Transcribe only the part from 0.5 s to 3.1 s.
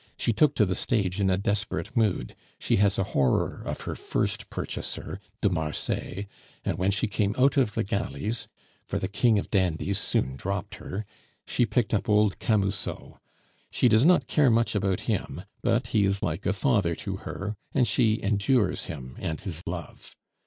to the stage in a desperate mood; she has a